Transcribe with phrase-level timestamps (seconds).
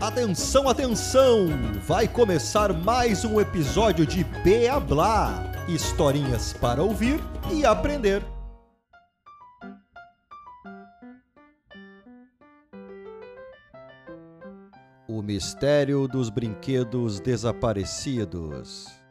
[0.00, 1.48] Atenção, atenção!
[1.86, 7.18] Vai começar mais um episódio de Beablá historinhas para ouvir
[7.50, 8.22] e aprender.
[15.08, 19.03] O mistério dos brinquedos desaparecidos.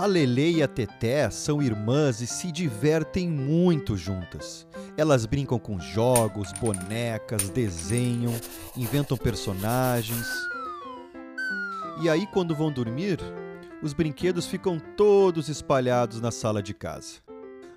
[0.00, 4.64] A Lele e a Teté são irmãs e se divertem muito juntas.
[4.96, 8.32] Elas brincam com jogos, bonecas, desenham,
[8.76, 10.24] inventam personagens.
[12.00, 13.18] E aí, quando vão dormir,
[13.82, 17.16] os brinquedos ficam todos espalhados na sala de casa.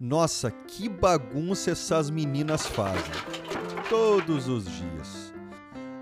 [0.00, 3.12] Nossa, que bagunça essas meninas fazem!
[3.90, 5.34] Todos os dias.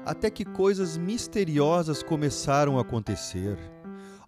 [0.07, 3.59] Até que coisas misteriosas começaram a acontecer.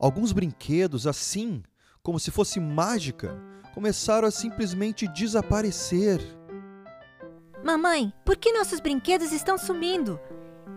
[0.01, 1.63] Alguns brinquedos, assim,
[2.07, 3.37] como se fosse mágica,
[3.75, 6.21] começaram a simplesmente desaparecer.
[7.65, 10.21] Mamãe, por que nossos brinquedos estão sumindo?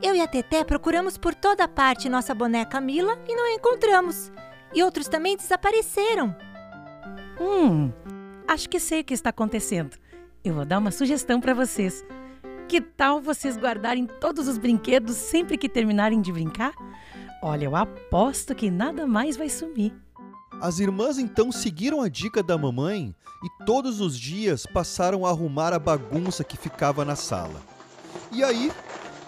[0.01, 4.31] Eu e a Teté procuramos por toda parte nossa boneca Mila e não a encontramos.
[4.73, 6.35] E outros também desapareceram.
[7.39, 7.93] Hum,
[8.47, 9.97] acho que sei o que está acontecendo.
[10.43, 12.03] Eu vou dar uma sugestão para vocês.
[12.67, 16.73] Que tal vocês guardarem todos os brinquedos sempre que terminarem de brincar?
[17.43, 19.93] Olha, eu aposto que nada mais vai sumir.
[20.61, 25.73] As irmãs então seguiram a dica da mamãe e todos os dias passaram a arrumar
[25.73, 27.61] a bagunça que ficava na sala.
[28.29, 28.69] E aí,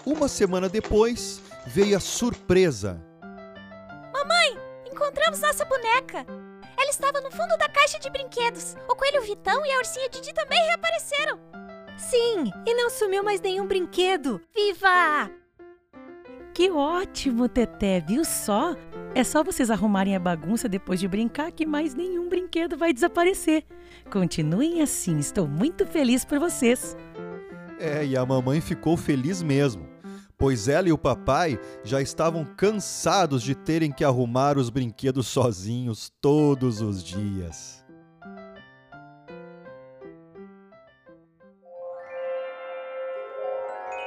[0.04, 3.02] uma semana depois, veio a surpresa.
[4.12, 4.58] Mamãe,
[4.92, 6.26] encontramos nossa boneca!
[6.76, 8.76] Ela estava no fundo da caixa de brinquedos.
[8.86, 11.38] O coelho Vitão e a ursinha Didi também reapareceram.
[11.96, 14.40] Sim, e não sumiu mais nenhum brinquedo.
[14.54, 15.30] Viva!
[16.54, 18.76] Que ótimo, Teté, viu só?
[19.14, 23.64] É só vocês arrumarem a bagunça depois de brincar que mais nenhum brinquedo vai desaparecer.
[24.10, 26.94] Continuem assim, estou muito feliz por vocês.
[27.78, 29.88] É, e a mamãe ficou feliz mesmo,
[30.36, 36.12] pois ela e o papai já estavam cansados de terem que arrumar os brinquedos sozinhos
[36.20, 37.81] todos os dias.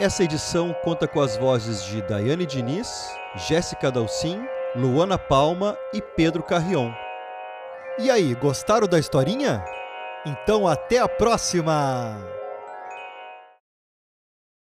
[0.05, 3.09] Essa edição conta com as vozes de Daiane Diniz,
[3.47, 4.39] Jéssica Dalcin,
[4.75, 6.91] Luana Palma e Pedro Carrion.
[7.97, 9.65] E aí, gostaram da historinha?
[10.23, 12.19] Então até a próxima!